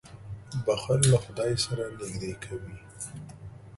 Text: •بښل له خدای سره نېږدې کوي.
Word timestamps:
•بښل 0.65 0.99
له 1.13 1.17
خدای 1.23 1.53
سره 1.65 1.83
نېږدې 1.99 2.33
کوي. 2.43 2.75